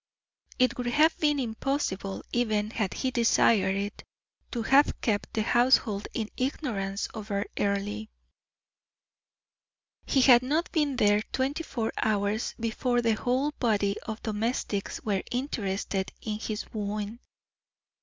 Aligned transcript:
It 0.57 0.79
would 0.79 0.87
have 0.87 1.15
been 1.19 1.37
impossible, 1.37 2.23
even 2.33 2.71
had 2.71 2.95
he 2.95 3.11
desired 3.11 3.75
it, 3.75 4.03
to 4.49 4.63
have 4.63 4.99
kept 4.99 5.31
the 5.35 5.43
household 5.43 6.07
in 6.15 6.27
ignorance 6.37 7.07
over 7.13 7.45
Earle. 7.55 8.07
He 10.07 10.21
had 10.21 10.41
not 10.41 10.71
been 10.71 10.95
there 10.95 11.21
twenty 11.31 11.61
four 11.61 11.93
hours 12.01 12.55
before 12.59 13.03
the 13.03 13.13
whole 13.13 13.51
body 13.59 13.95
of 14.07 14.23
domestics 14.23 14.99
were 15.03 15.21
interested 15.29 16.11
in 16.19 16.39
his 16.39 16.65
wooing. 16.73 17.19